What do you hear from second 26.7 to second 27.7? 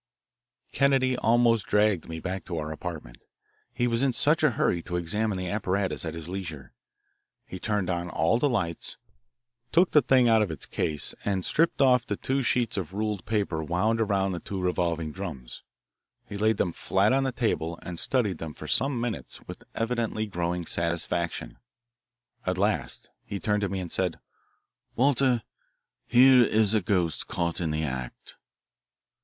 a ghost caught in